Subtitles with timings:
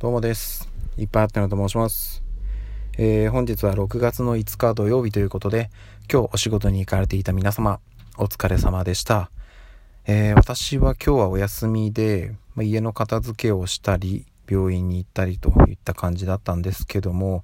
[0.00, 0.68] どうもです。
[0.96, 2.22] いっぱいあったのと申します。
[2.98, 5.70] えー、本日は6月の5日土曜日ということで、
[6.08, 7.80] 今日お仕事に行かれていた皆様、
[8.16, 9.32] お疲れ様でした。
[10.06, 17.42] えー、私は今日はお休みで、ま、家の片付けをしたり、病院に行ったりといった感じだったんですけども、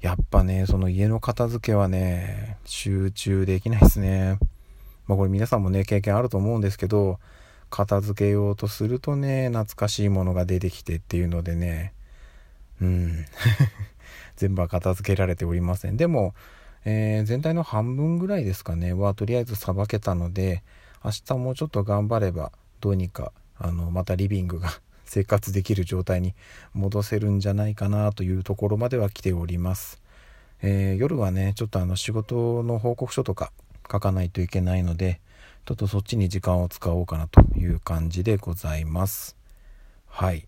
[0.00, 4.38] やっぱね、その家の片付けはね、集中できないですね。
[5.08, 7.18] まあこれ皆さんもね、経験あると思うんですけど、
[7.74, 11.92] 片付けようとするとね、懐かしいものが出てきてっていうのでね、
[12.80, 13.26] うん。
[14.36, 15.96] 全部は片付けられておりません。
[15.96, 16.36] でも、
[16.84, 20.62] えー、全体の半分ぐらいですかね、はとりあえずさばけたので、
[21.04, 24.70] 明日もうちょっと頑張れば、どうにか、あの、またリビングが
[25.04, 26.36] 生活できる状態に
[26.74, 30.00] 戻せるんじゃないかなというところまでは来ております。
[30.62, 33.50] えー、夜はね、ちょっとあの仕事の報告書とか
[33.90, 35.20] 書かないといけないので、
[35.64, 39.36] ちょっとそっちに時間を使おうかなという感じでございます。
[40.06, 40.46] はい。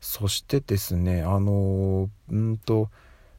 [0.00, 2.90] そしてですね、あのうんと、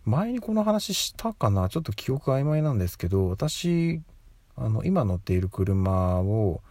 [0.05, 1.67] 前にこの話したかな？
[1.67, 4.01] ちょっと記憶曖昧なんですけど、私、
[4.55, 6.61] あの、今乗っている車を、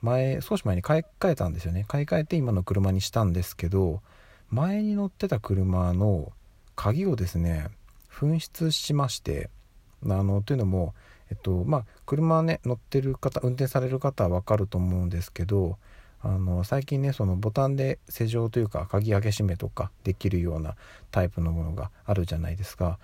[0.00, 1.84] 前、少し前に買い替えたんですよね。
[1.86, 4.00] 買い替えて今の車にしたんですけど、
[4.50, 6.32] 前に乗ってた車の
[6.76, 7.68] 鍵をですね、
[8.10, 9.50] 紛失しまして、
[10.04, 10.94] あの、というのも、
[11.32, 15.78] えっとまあ車ね乗ってる方運転される方は分かると思うんですけど
[16.20, 20.76] あの最近ねそのボタンで施錠というか鍵開け閉めとかできるような
[21.10, 22.98] タイプのものがあるじゃないですか。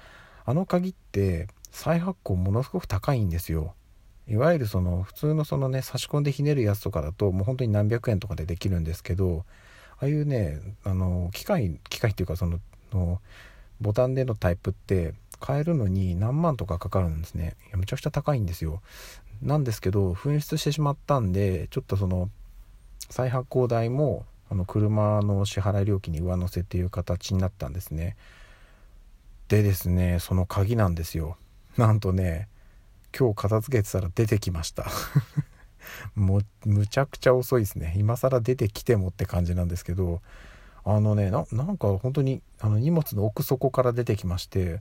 [0.45, 3.75] あの鍵って再発行ものすごく高いんですよ。
[4.29, 9.47] いわゆるその普通のそのね差し込んでひねるやつとかだともう本当に何百円とかでできるんですけど
[10.01, 12.61] ああいうねあの機械機械っていうかその
[12.93, 13.21] の
[13.81, 17.57] ボタンでのタイプって買えるのに何万とかかかるんですね。
[17.75, 18.83] めちゃくちゃ高いんですよ。
[19.43, 22.29] なんですけど紛失してしまったんでちょっとその
[23.09, 28.17] 再発行代もあの車の支払い料金に上乗せっていう形になったんですね。
[29.49, 31.37] でですねその鍵なんですよ。
[31.77, 32.49] なんとね
[33.17, 34.87] 今日片付けてたら出てきました。
[36.15, 37.95] もうむちゃくちゃ遅いですね。
[37.97, 40.21] 今更出てきてもって感じなんですけど
[40.85, 41.45] あのねなん
[41.77, 44.81] か本当にあの荷物の奥底から出てきまして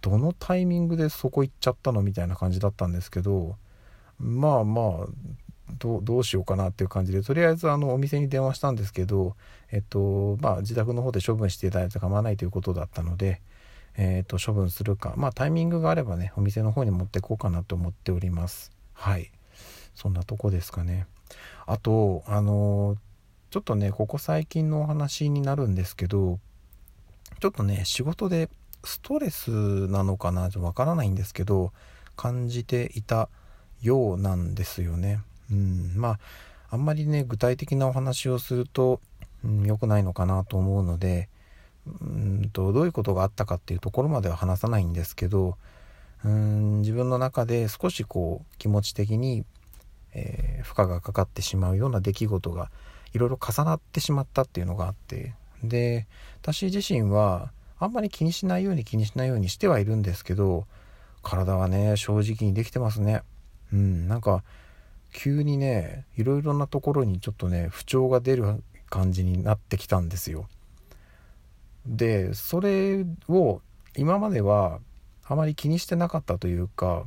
[0.00, 3.56] どのタイミングでそこ行っちゃったのみたいな感じだったんですけど
[4.18, 5.06] まあまあ
[5.78, 9.36] どうしようかなっていう感じでとりあえずあのお店に電話したんですけど
[9.72, 13.42] えっとまあ自宅の方で処分していただいて構わないということだったので
[13.96, 18.70] えっと処分するかまあタイミングがあればねお店の方に持っていこうかなと思っております。
[18.92, 19.32] はい。
[19.94, 21.06] そんなとこですかね。
[21.66, 22.96] あとあの
[23.50, 26.38] ちょっとねここ最近のお話になるんですけど
[27.40, 28.48] ちょっとね仕事で
[28.84, 29.50] ストレス
[29.88, 31.72] なのかなわからないんですけど
[32.16, 33.28] 感じていた
[33.82, 35.20] ようなんですよね。
[35.50, 36.18] うん、まあ
[36.70, 39.00] あんまりね具体的なお話をすると
[39.44, 41.28] 良、うん、くないのかなと思うので
[41.86, 45.56] うんとどういうことがあったかっていうところまでは話さないんですけど
[46.24, 49.44] うん自分の中で少しこう気持ち的に、
[50.12, 52.70] えー、負荷がかかってしまうような出来事が
[53.12, 56.06] いろいろ重なってしまったっていうのがあってで
[56.42, 60.66] 私自身はあんまり気にしないように気にしないようにしてはいるんですけど
[61.22, 63.22] 体はね正直にできてますね。
[63.72, 64.44] うんなんか
[65.12, 70.46] 急にねいろいろなところにちょっとね不調が出る感じになってきたんですよ。
[71.86, 73.60] でそれを
[73.96, 74.80] 今までは
[75.24, 77.04] あまり気にしてなかったというか、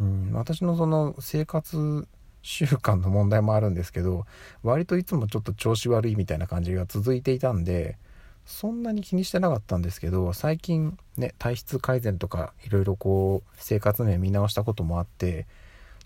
[0.00, 2.06] うん、私のその生活
[2.42, 4.24] 習慣の問題もあるんですけど
[4.62, 7.98] 割といつもちょっと調子悪いみたいな感じが続いていたんで
[8.46, 15.46] そんなに気にしてなかったんですけど最近ね体質改善とかいろいろこう生活面見直したこともあって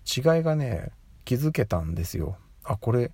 [0.05, 0.89] 違いがね
[1.23, 2.37] 気づけたんですよ。
[2.63, 3.11] あこれ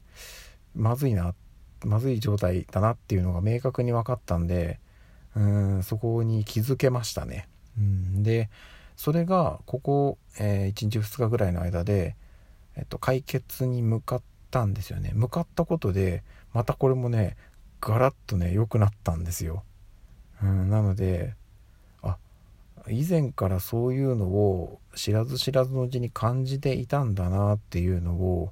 [0.74, 1.36] まずいな
[1.84, 4.80] まずい状態だなっていうのが明確に分かったんで
[5.36, 7.48] うんそこに気づけましたね。
[7.78, 8.50] うんで
[8.96, 12.16] それがここ、えー、1日2日ぐらいの間で、
[12.76, 15.12] えっと、解決に向かったんですよね。
[15.14, 16.24] 向かったことで
[16.54, 17.36] またこれもね
[17.82, 19.64] ガラッとね良くなったんですよ。
[20.42, 21.36] うん、なので
[22.02, 22.18] あ
[22.90, 28.52] 以前からそういうのを知らず知らずのうちに感じていたんだなっていうのを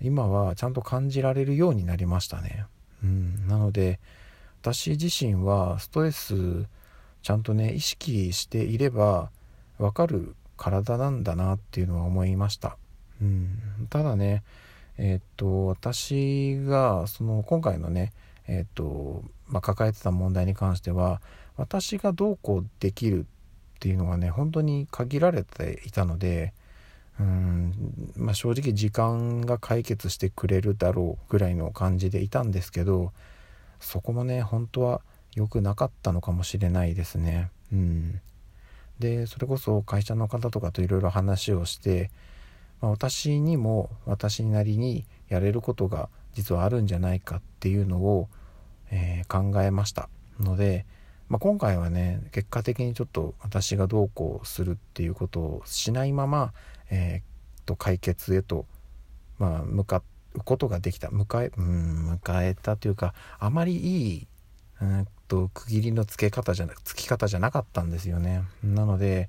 [0.00, 2.66] 今はちゃんと感じられるようになりましたね。
[3.02, 3.98] うん、なので
[4.62, 6.66] 私自身はストレス
[7.22, 9.30] ちゃんとね意識していれば
[9.78, 12.76] わかる体なんだなっていうのは思いました。
[13.20, 14.42] うん、ただね
[14.98, 18.12] えー、っと私がその今回のね
[18.50, 21.22] えっ、と、まあ、抱えてた問題に関しては
[21.56, 23.24] 私がどうこうできるっ
[23.78, 26.52] ていうのがね本当に限られていたので
[27.20, 27.72] うん、
[28.16, 33.12] まあ、正直時間が解決してくれるだろうぐらいの感じでいたんですけど
[33.78, 35.02] そこもね本当は
[35.34, 37.50] 良くなかったのかもしれないですね。
[37.72, 38.20] うん、
[38.98, 42.10] でそれこそ会社の方とかといろいろ話をして、
[42.80, 48.28] まあ、私にも私なりにやれることが実はあるんじゃないかっていうのを、
[48.90, 50.08] えー、考えました
[50.38, 50.86] ので、
[51.28, 56.52] まあ、今回はね結果的にちょっと私がどうこうするっていうことをしないまま、
[56.90, 58.66] えー、と解決へと、
[59.38, 60.02] まあ、向か
[60.34, 64.26] うことができた迎えうん迎えたというかあまりいい
[64.80, 68.42] うんと区切りのつけ方じゃなつき方じゃなかったんですよね。
[68.64, 69.28] なので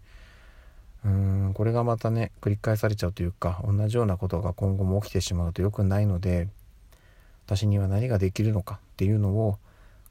[1.05, 6.47] うんこれがまたね繰り返されちゃうというか同じようなことが今後も起きてしまうと良くないので
[7.53, 9.57] 私には何ができるのかっていうのを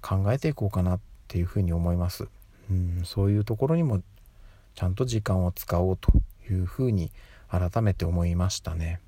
[0.03, 2.29] 考えていこうかなっていうふうに思います。
[2.71, 4.03] うんそういうところにも
[4.75, 6.13] ちゃんと時間を使おうと
[6.51, 7.11] いうふうに
[7.49, 9.01] 改めて思いましたね。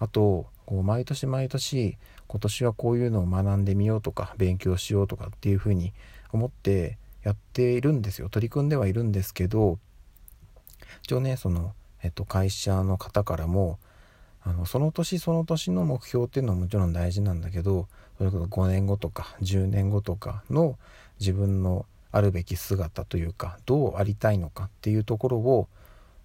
[0.00, 5.92] あとこう毎年毎年今年はこういうのを学んでみようとか勉強しようとかっていうふうに
[6.32, 9.78] 思ってやっているんですよ取り組んではいるんですけど
[11.02, 13.78] 一応ねその、えっと、会社の方からも
[14.44, 17.86] あのその年その年の目標っていうのはもちろん大事なんだけど
[18.18, 20.76] それこそ5年後とか10年後とかの
[21.20, 25.68] 自分のあるべき姿というかどうありたいのかっていうところを、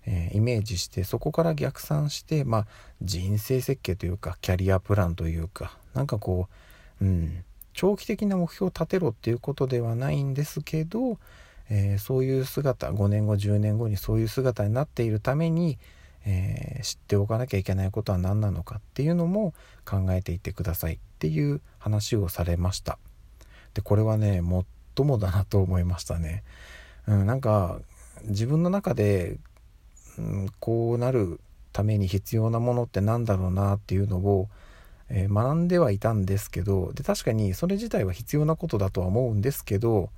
[0.06, 2.68] えー、イメージしてそこから逆算して、まあ、
[3.02, 6.50] 人生設計というかキャリアプランというかなんかこ
[7.02, 7.44] う、うん、
[7.74, 11.20] 長期的な目標を立てろっていうことではないんですけど、
[11.70, 15.78] えー、そういう姿5年後10年後にそういう姿になっているために、
[16.28, 19.54] えー、知っておかなきゃいけないことは何なのかっていうのも
[19.86, 23.00] 考えていてくださいっていう話をされました。
[23.74, 24.42] でこれはね
[24.96, 26.44] 最もだなと思いましたね。
[27.08, 27.80] うん、なんか
[28.26, 29.38] 自分の中で
[30.18, 31.40] うん、こうなる
[31.72, 34.50] ために必要なものって何だろうなっていうのを、
[35.10, 40.10] えー、学んではいたんですけどで確かにそれ自体は必要なことだとは思うんですけど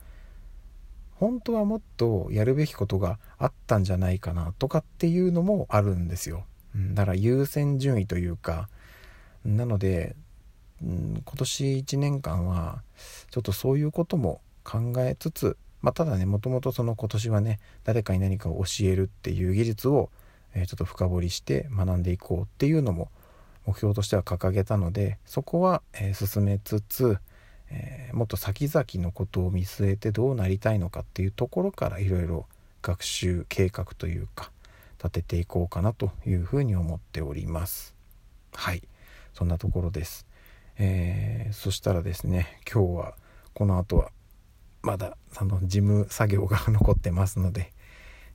[1.19, 6.45] 本当はもっとやるべきことがあったんじゃないかなとかっていうのもあるんですよ。
[6.93, 8.69] だから優先順位というか
[9.43, 10.15] なので、
[10.81, 12.83] うん、今年1年間は
[13.31, 20.09] ちょっとそういうことも考えつつまあ、ただねもともとその今年はね誰かに何かを教えるっていう技術を、
[20.53, 23.09] え、ちょっと深掘りして学んでいこうっていうのも
[23.65, 27.17] 目標としては掲げたのでそこは、え、進めつつ、
[27.71, 32.47] えー、もっと先々のことを見据えてどうなりたいのかっていうところからいろいろ
[32.81, 34.51] 学習計画というか
[34.97, 37.95] 立てていこうかなというふうに思っております。
[38.53, 38.81] はい。
[39.33, 40.25] そんなところです、
[40.77, 43.13] えー、そしたらですね今日は
[43.53, 44.11] この後は
[44.81, 47.71] まだその事務作業が残ってますので、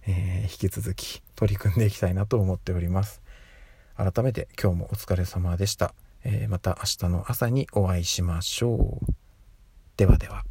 [0.06, 3.22] えー、引き続き取り組んでいきたいなと思っております。
[3.96, 5.94] 改めて今日もお疲れ様でした、
[6.24, 9.23] えー、また明日の朝にお会いしましょう。
[9.96, 10.44] ではでは。